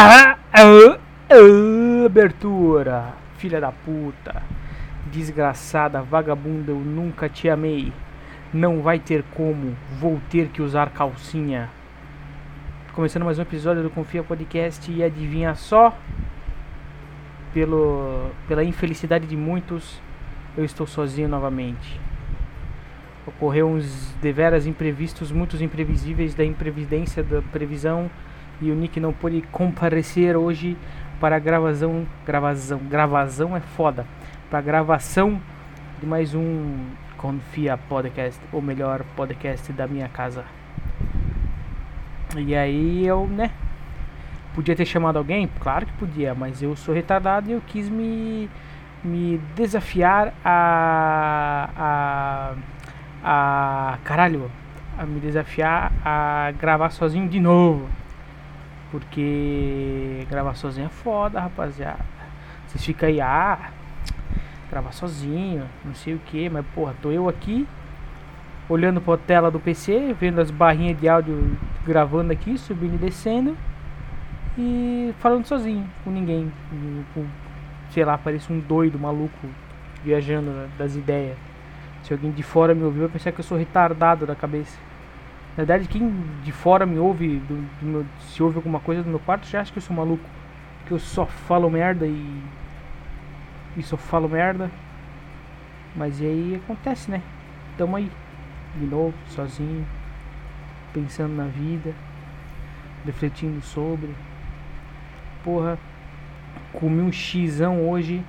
[0.00, 0.96] Ah, ah,
[1.28, 4.44] ah, abertura, filha da puta,
[5.06, 7.92] desgraçada, vagabunda, eu nunca te amei.
[8.54, 11.68] Não vai ter como, vou ter que usar calcinha.
[12.92, 15.92] Começando mais um episódio do Confia Podcast e adivinha só,
[17.52, 20.00] pelo, pela infelicidade de muitos,
[20.56, 22.00] eu estou sozinho novamente.
[23.26, 28.08] Ocorreu uns deveras imprevistos, muitos imprevisíveis da imprevidência, da previsão
[28.60, 30.76] e o Nick não pôde comparecer hoje
[31.20, 34.06] para a gravação, gravação, gravação é foda,
[34.48, 35.40] para a gravação
[36.00, 36.86] de mais um
[37.16, 40.44] Confia Podcast, ou melhor, podcast da minha casa.
[42.36, 43.50] E aí eu, né,
[44.54, 45.48] podia ter chamado alguém?
[45.60, 48.48] Claro que podia, mas eu sou retardado e eu quis me,
[49.02, 52.54] me desafiar a, a,
[53.24, 54.50] a, caralho,
[54.96, 57.88] a me desafiar a gravar sozinho de novo.
[58.90, 62.04] Porque gravar sozinho é foda, rapaziada.
[62.66, 63.70] Vocês ficam aí, ah,
[64.70, 67.66] gravar sozinho, não sei o que, mas porra, tô eu aqui
[68.68, 73.56] olhando pra tela do PC, vendo as barrinhas de áudio gravando aqui, subindo e descendo
[74.58, 76.52] e falando sozinho, com ninguém.
[77.14, 77.24] Com,
[77.90, 79.48] sei lá, parece um doido, maluco,
[80.04, 81.38] viajando das ideias.
[82.02, 84.76] Se alguém de fora me ouvir, vai pensar que eu sou retardado da cabeça.
[85.58, 86.08] Na verdade, quem
[86.44, 89.60] de fora me ouve, do, do meu, se ouve alguma coisa do meu quarto, já
[89.60, 90.22] acha que eu sou maluco.
[90.86, 92.42] Que eu só falo merda e.
[93.76, 94.70] E só falo merda.
[95.96, 97.20] Mas e aí acontece, né?
[97.76, 98.08] Tamo aí.
[98.76, 99.84] De novo, sozinho.
[100.92, 101.92] Pensando na vida.
[103.04, 104.14] Refletindo sobre.
[105.42, 105.76] Porra.
[106.72, 108.22] Comi um xizão hoje.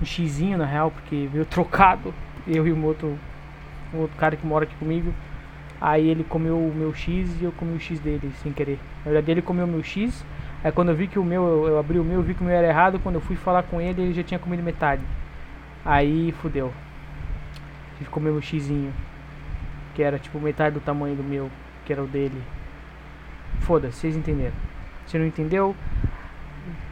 [0.00, 2.12] Um xizinho na real, porque veio trocado.
[2.48, 3.16] Eu e um outro,
[3.94, 5.14] um outro cara que mora aqui comigo.
[5.84, 8.78] Aí ele comeu o meu X e eu comi o X dele, sem querer.
[9.04, 10.24] Na verdade, ele comeu o meu X.
[10.62, 12.54] Aí quando eu vi que o meu, eu, abri o meu, vi que o meu
[12.54, 13.00] era errado.
[13.00, 15.02] Quando eu fui falar com ele, ele já tinha comido metade.
[15.84, 16.72] Aí fudeu.
[17.94, 18.92] Tive que comer o Xzinho.
[19.92, 21.50] Que era tipo metade do tamanho do meu,
[21.84, 22.40] que era o dele.
[23.62, 24.54] Foda-se, vocês entenderam.
[25.08, 25.74] Se não entendeu,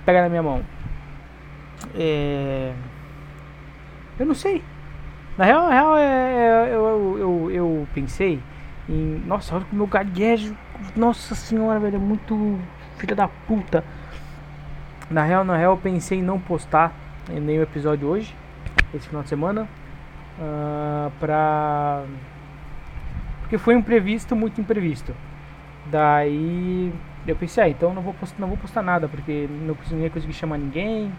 [0.05, 0.65] pega na minha mão.
[1.95, 2.75] É.
[4.19, 4.65] Eu não sei.
[5.39, 8.41] Na real, na real é, é, eu, eu, eu, eu pensei
[8.91, 10.57] em, nossa, olha como meu gaguejo.
[10.97, 12.59] Nossa senhora, velho, é muito
[12.99, 13.85] filha da puta.
[15.09, 16.93] Na real, na real, eu pensei em não postar
[17.29, 18.35] nenhum episódio hoje,
[18.93, 19.69] esse final de semana,
[20.39, 22.05] uh, pra.
[23.41, 25.15] Porque foi imprevisto, muito imprevisto.
[25.87, 26.93] Daí
[27.27, 30.33] eu pensei, ah, então não vou postar, não vou postar nada, porque não, ia conseguir
[30.33, 31.13] chamar ninguém.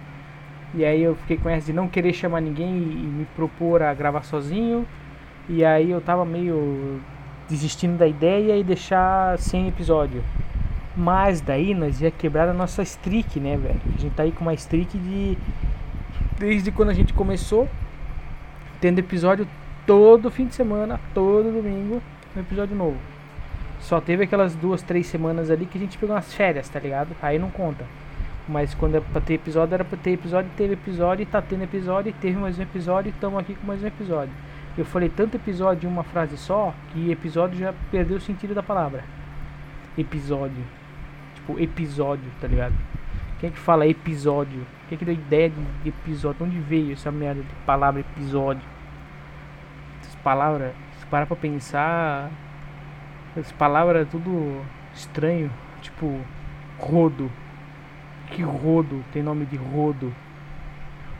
[0.73, 3.81] E aí eu fiquei com essa de não querer chamar ninguém e, e me propor
[3.81, 4.87] a gravar sozinho.
[5.49, 7.01] E aí eu tava meio
[7.51, 10.23] desistindo da ideia e deixar sem episódio.
[10.95, 13.81] Mas daí nós ia quebrar a nossa streak, né, velho?
[13.97, 15.37] A gente tá aí com uma streak de.
[16.39, 17.69] Desde quando a gente começou,
[18.79, 19.47] tendo episódio
[19.85, 22.01] todo fim de semana, todo domingo,
[22.35, 22.97] um episódio novo.
[23.79, 27.09] Só teve aquelas duas, três semanas ali que a gente pegou umas férias, tá ligado?
[27.21, 27.85] Aí não conta.
[28.47, 32.13] Mas quando é pra ter episódio, era pra ter episódio, teve episódio, tá tendo episódio,
[32.19, 34.33] teve mais um episódio, estamos aqui com mais um episódio.
[34.77, 38.63] Eu falei tanto episódio em uma frase só que episódio já perdeu o sentido da
[38.63, 39.03] palavra.
[39.97, 40.63] Episódio.
[41.35, 42.73] Tipo, episódio, tá ligado?
[43.39, 44.65] Quem é que fala episódio?
[44.87, 46.45] Quem é que deu ideia de, episódio?
[46.45, 48.61] Onde veio essa merda de palavra episódio?
[49.99, 52.29] Essas palavras, se parar pra pensar,
[53.35, 54.61] essas palavras é tudo
[54.93, 55.51] estranho.
[55.81, 56.17] Tipo,
[56.77, 57.29] rodo.
[58.27, 60.13] Que rodo tem nome de rodo?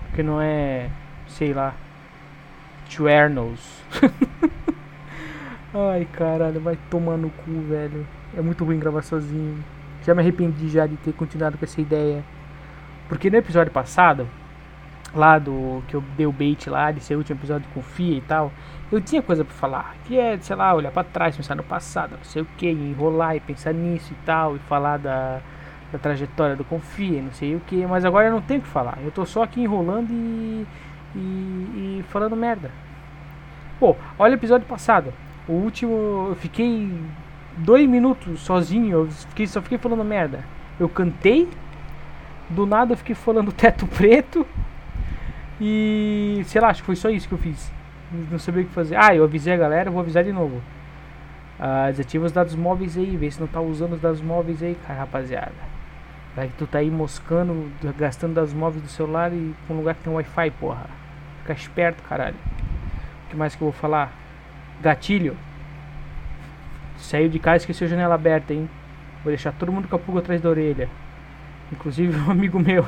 [0.07, 0.89] Porque não é,
[1.27, 1.73] sei lá,
[2.91, 3.81] Tchernos.
[5.73, 8.05] Ai, caralho, vai tomar no cu, velho.
[8.35, 9.63] É muito ruim gravar sozinho.
[10.03, 12.21] Já me arrependi já de ter continuado com essa ideia.
[13.07, 14.27] Porque no episódio passado,
[15.15, 18.17] lá do que eu dei o bait lá, de ser o último episódio de Confia
[18.17, 18.51] e tal,
[18.91, 19.95] eu tinha coisa para falar.
[20.05, 23.37] Que é, sei lá, olhar para trás, pensar no passado, não sei o que, enrolar
[23.37, 25.39] e pensar nisso e tal, e falar da,
[25.93, 27.85] da trajetória do Confia, não sei o que.
[27.85, 28.97] Mas agora eu não tenho o que falar.
[29.01, 30.67] Eu tô só aqui enrolando e
[31.15, 32.71] e, e falando merda.
[33.79, 35.13] Pô, olha o episódio passado.
[35.47, 36.91] O último, eu fiquei
[37.57, 40.43] dois minutos sozinho, eu fiquei, só fiquei falando merda.
[40.79, 41.49] Eu cantei,
[42.49, 44.45] do nada eu fiquei falando teto preto.
[45.59, 47.71] E sei lá, acho que foi só isso que eu fiz.
[48.29, 48.95] Não sabia o que fazer.
[48.95, 50.61] Ah, eu avisei a galera, vou avisar de novo.
[51.59, 54.75] Ah, desativa os dados móveis aí, vê se não tá usando os dados móveis aí,
[54.87, 55.71] cara, rapaziada.
[56.35, 59.95] Vai que tu tá aí moscando, gastando dados móveis do celular e com um lugar
[59.95, 61.00] que tem Wi-Fi, porra.
[61.41, 62.35] Fica esperto, caralho.
[63.25, 64.11] O que mais que eu vou falar?
[64.81, 65.35] Gatilho.
[66.97, 68.69] Saiu de casa e esqueceu a janela aberta, hein?
[69.23, 70.89] Vou deixar todo mundo com a pulga atrás da orelha.
[71.71, 72.85] Inclusive um amigo meu.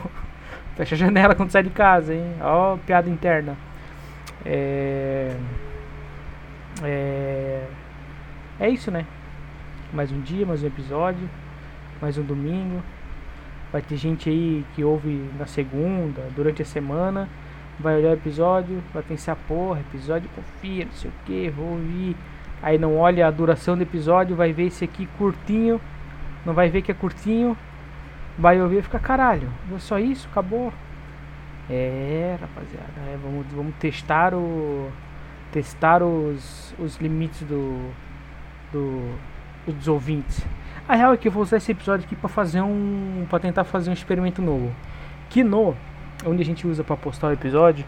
[0.75, 2.35] Fecha a janela quando sai de casa, hein?
[2.41, 3.55] Ó, piada interna.
[4.45, 5.35] É.
[6.83, 7.67] É.
[8.59, 9.05] É isso, né?
[9.91, 11.29] Mais um dia, mais um episódio.
[12.01, 12.81] Mais um domingo.
[13.71, 17.27] Vai ter gente aí que ouve na segunda, durante a semana.
[17.79, 22.15] Vai olhar o episódio, vai pensar, porra, episódio confia, não sei o que, vou ouvir.
[22.61, 25.81] Aí não olha a duração do episódio, vai ver esse aqui curtinho.
[26.45, 27.57] Não vai ver que é curtinho.
[28.37, 29.49] Vai ouvir e fica caralho.
[29.73, 30.71] É só isso, acabou.
[31.69, 34.89] É, rapaziada, é, vamos, vamos testar o.
[35.51, 37.91] Testar os, os limites do,
[38.71, 39.15] do.
[39.67, 40.45] dos ouvintes.
[40.87, 43.25] A real é que eu vou usar esse episódio aqui para fazer um.
[43.29, 44.73] para tentar fazer um experimento novo.
[45.29, 45.75] Que no.
[46.25, 47.85] Onde a gente usa para postar o episódio.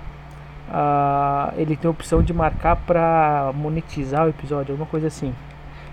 [0.67, 5.33] Uh, ele tem a opção de marcar para monetizar o episódio, alguma coisa assim.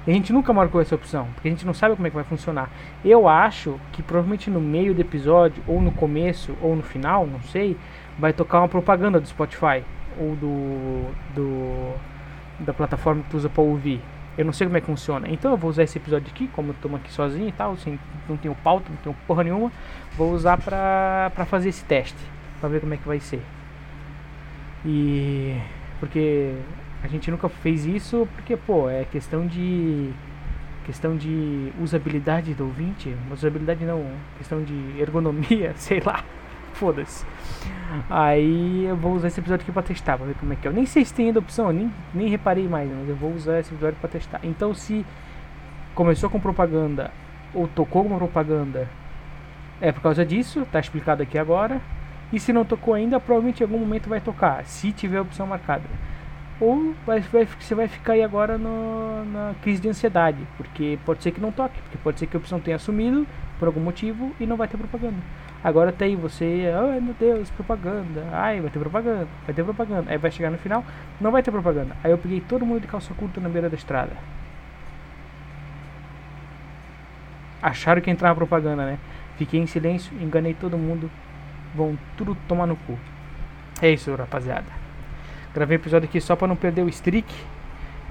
[0.07, 2.17] E a gente nunca marcou essa opção, porque a gente não sabe como é que
[2.17, 2.69] vai funcionar.
[3.05, 7.41] Eu acho que provavelmente no meio do episódio, ou no começo, ou no final, não
[7.43, 7.77] sei,
[8.19, 9.85] vai tocar uma propaganda do Spotify
[10.19, 11.05] ou do,
[11.35, 11.95] do
[12.59, 14.01] da plataforma que tu usa para ouvir.
[14.37, 15.29] Eu não sei como é que funciona.
[15.29, 17.99] Então eu vou usar esse episódio aqui, como eu tô aqui sozinho e tal, assim,
[18.29, 19.71] não tenho pauta, não tenho porra nenhuma,
[20.17, 22.19] vou usar pra, pra fazer esse teste,
[22.61, 23.43] pra ver como é que vai ser.
[24.85, 25.57] E
[26.01, 26.55] porque
[27.03, 30.13] a gente nunca fez isso porque, pô, é questão de
[30.85, 34.05] questão de usabilidade do ouvinte, usabilidade não,
[34.37, 36.25] questão de ergonomia, sei lá.
[36.75, 37.25] Foda-se.
[38.09, 40.71] Aí eu vou usar esse episódio aqui pra testar, pra ver como é que é.
[40.71, 43.61] Eu nem sei se tem ainda opção, nem, nem reparei mais, mas eu vou usar
[43.61, 44.41] esse episódio pra testar.
[44.43, 45.05] Então se
[45.95, 47.11] começou com propaganda
[47.55, 48.89] ou tocou com propaganda,
[49.81, 51.81] é por causa disso, tá explicado aqui agora.
[52.33, 55.85] E se não tocou ainda, provavelmente em algum momento vai tocar, se tiver opção marcada.
[56.63, 61.21] Ou vai, vai, você vai ficar aí agora no, na crise de ansiedade, porque pode
[61.21, 63.27] ser que não toque, porque pode ser que a opção tenha sumido
[63.59, 65.17] por algum motivo e não vai ter propaganda.
[65.65, 70.09] Agora tem você, ai meu Deus, propaganda, ai vai ter propaganda, vai ter propaganda.
[70.09, 70.85] Aí vai chegar no final,
[71.21, 71.97] não vai ter propaganda.
[72.05, 74.13] Aí eu peguei todo mundo de calça curta na beira da estrada.
[77.61, 78.99] Acharam que entrava propaganda, né?
[79.37, 81.11] Fiquei em silêncio, enganei todo mundo,
[81.75, 82.97] vão tudo tomar no cu.
[83.81, 84.82] É isso, rapaziada.
[85.55, 87.33] Gravei episódio aqui só para não perder o streak,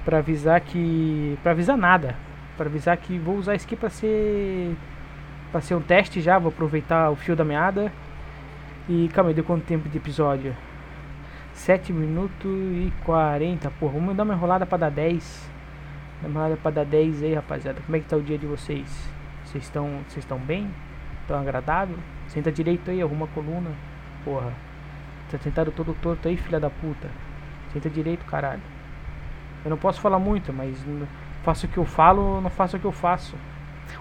[0.04, 2.14] para avisar que, para avisar nada,
[2.56, 4.76] para avisar que vou usar isso aqui para ser
[5.50, 7.92] para ser um teste já, vou aproveitar o fio da meada.
[8.88, 10.56] E calma aí, deu quanto tempo de episódio?
[11.52, 13.70] 7 minutos e 40.
[13.72, 15.50] Porra, vamos dar uma enrolada para dar 10.
[16.20, 17.80] Uma enrolada para dar 10 aí, rapaziada.
[17.84, 18.88] Como é que tá o dia de vocês?
[19.44, 20.70] Vocês estão, vocês estão bem?
[21.28, 21.98] Tão agradável?
[22.28, 23.70] Senta direito aí, arruma a coluna.
[24.24, 24.52] Porra.
[25.30, 27.08] Tá sentado todo torto aí, filha da puta.
[27.72, 28.62] Senta direito, caralho.
[29.64, 30.76] Eu não posso falar muito, mas
[31.42, 33.36] faço o que eu falo, não faço o que eu faço.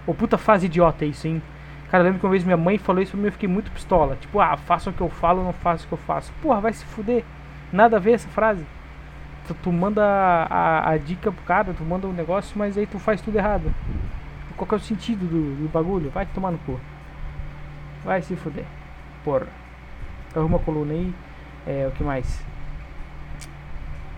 [0.06, 1.42] Ô puta fase idiota isso, hein?
[1.90, 4.16] Cara, lembro que uma vez minha mãe falou isso pra mim eu fiquei muito pistola.
[4.16, 6.32] Tipo, ah, faça o que eu falo, não faço o que eu faço.
[6.42, 7.24] Porra, vai se fuder.
[7.72, 8.66] Nada a ver essa frase.
[9.48, 12.88] Tu, tu manda a, a, a, dica pro cara, tu manda um negócio, mas aí
[12.88, 13.74] tu faz tudo errado.
[14.56, 16.10] Qual que é o sentido do, do bagulho?
[16.10, 16.80] Vai tomar no cu.
[18.06, 18.66] Vai se fuder.
[19.24, 19.48] Porra.
[20.36, 21.14] Arruma a coluna aí.
[21.68, 22.42] É, o que mais?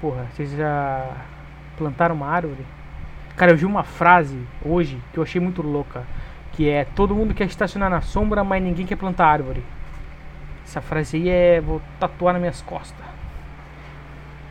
[0.04, 1.16] Porra, vocês já
[1.78, 2.66] plantaram uma árvore?
[3.38, 6.04] Cara, eu vi uma frase hoje que eu achei muito louca.
[6.52, 9.64] Que é todo mundo quer estacionar na sombra, mas ninguém quer plantar árvore.
[10.66, 11.62] Essa frase aí é.
[11.62, 13.06] Vou tatuar nas minhas costas.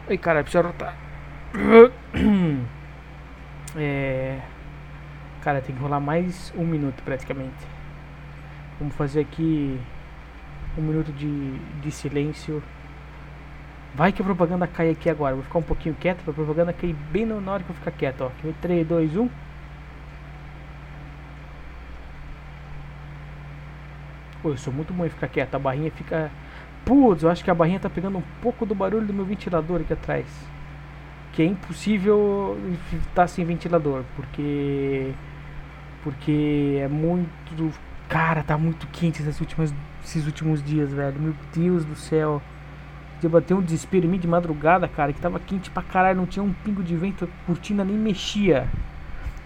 [0.09, 0.97] Ai cara, preciso rotar.
[3.77, 4.39] É.
[5.43, 7.67] Cara, tem que rolar mais um minuto praticamente.
[8.79, 9.79] Vamos fazer aqui
[10.79, 12.63] um minuto de, de silêncio.
[13.95, 15.35] Vai que a propaganda cai aqui agora.
[15.35, 18.23] Vou ficar um pouquinho quieto pra propaganda cair bem na hora que eu ficar quieto.
[18.23, 18.31] Ó.
[18.61, 19.29] 3, 2, 1.
[24.43, 25.55] Pô, eu sou muito bom em ficar quieto.
[25.55, 26.31] A barrinha fica.
[26.85, 29.81] Putz, eu acho que a barrinha tá pegando um pouco do barulho do meu ventilador
[29.83, 30.27] aqui atrás.
[31.33, 32.59] Que é impossível
[33.09, 34.05] estar sem ventilador.
[34.17, 35.13] Porque.
[36.03, 37.73] Porque é muito
[38.13, 41.19] Cara, tá muito quente essas últimas, esses últimos dias, velho.
[41.19, 42.43] Meu Deus do céu.
[43.23, 46.27] Eu bateu um desespero em mim de madrugada, cara, que tava quente pra caralho, não
[46.27, 48.67] tinha um pingo de vento, a cortina nem mexia.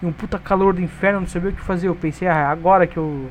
[0.01, 1.87] E um puta calor do inferno, não sabia o que fazer.
[1.87, 3.29] Eu pensei, ah, agora que eu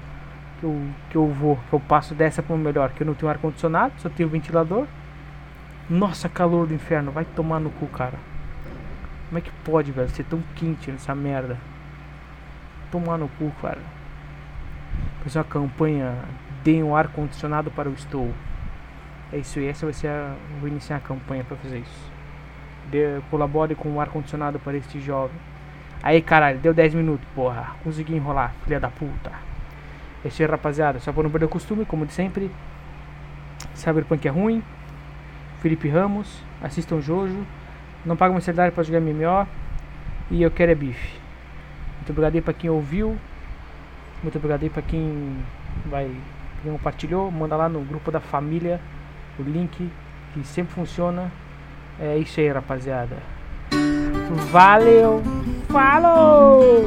[0.58, 3.30] que eu, que eu vou, que eu passo dessa para melhor, que eu não tenho
[3.30, 4.86] ar condicionado, só tenho ventilador.
[5.88, 8.18] Nossa, calor do inferno, vai tomar no cu, cara.
[9.28, 11.58] Como é que pode, velho, ser tão quente nessa merda?
[12.90, 13.96] Tomar no cu, cara
[15.26, 16.14] fazer uma campanha
[16.62, 18.32] Dê um ar condicionado para o Estou.
[19.32, 20.34] É isso aí, essa vai ser a.
[20.60, 22.12] Vou iniciar a campanha para fazer isso.
[22.90, 25.36] Dê, colabore com o ar condicionado para este jovem.
[26.02, 27.74] Aí caralho, deu 10 minutos, porra.
[27.82, 29.32] Consegui enrolar, filha da puta.
[30.24, 31.00] É isso aí, rapaziada.
[31.00, 32.50] Só pra não perder o costume, como de sempre.
[33.74, 34.62] Cyberpunk é ruim.
[35.60, 36.42] Felipe Ramos.
[36.62, 37.44] Assistam Jojo.
[38.04, 39.48] Não paga mensalidade pra jogar MMO.
[40.30, 41.18] E eu quero é bife.
[41.96, 43.16] Muito obrigado aí pra quem ouviu.
[44.22, 45.36] Muito obrigado aí pra quem
[45.86, 46.10] vai.
[46.62, 47.30] Quem compartilhou.
[47.30, 48.80] Manda lá no grupo da família
[49.38, 49.90] o link
[50.32, 51.30] que sempre funciona.
[51.98, 53.16] É isso aí, rapaziada.
[54.50, 55.22] Valeu!
[55.68, 56.84] Falou!